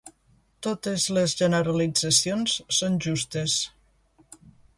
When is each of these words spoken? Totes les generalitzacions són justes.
Totes 0.67 1.03
les 1.17 1.35
generalitzacions 1.41 2.57
són 2.79 2.97
justes. 3.09 3.59